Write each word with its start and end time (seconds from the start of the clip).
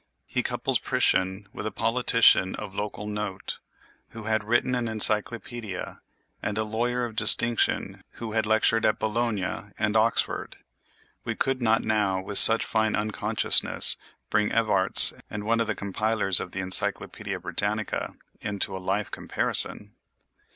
He 0.25 0.41
couples 0.41 0.79
Priscian 0.79 1.45
with 1.53 1.67
a 1.67 1.71
politician 1.71 2.55
of 2.55 2.73
local 2.73 3.05
note 3.05 3.59
who 4.09 4.23
had 4.23 4.43
written 4.43 4.73
an 4.73 4.87
encyclopædia 4.87 5.99
and 6.41 6.57
a 6.57 6.63
lawyer 6.63 7.05
of 7.05 7.15
distinction 7.15 8.03
who 8.13 8.31
had 8.31 8.47
lectured 8.47 8.83
at 8.83 8.97
Bologna 8.97 9.69
and 9.77 9.95
Oxford; 9.95 10.55
we 11.23 11.35
could 11.35 11.61
not 11.61 11.83
now 11.83 12.19
with 12.19 12.39
such 12.39 12.65
fine 12.65 12.95
unconsciousness 12.95 13.95
bring 14.31 14.49
Evarts 14.49 15.13
and 15.29 15.43
one 15.43 15.59
of 15.59 15.67
the 15.67 15.75
compilers 15.75 16.39
of 16.39 16.51
the 16.51 16.61
Encyclopedia 16.61 17.39
Britannica 17.39 18.15
into 18.41 18.75
a 18.75 18.79
life 18.81 19.11
comparison. 19.11 19.93